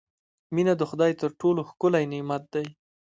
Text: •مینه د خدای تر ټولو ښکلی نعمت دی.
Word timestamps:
•مینه 0.53 0.73
د 0.77 0.81
خدای 0.89 1.11
تر 1.21 1.29
ټولو 1.41 1.61
ښکلی 1.69 2.05
نعمت 2.11 2.43
دی. 2.53 2.65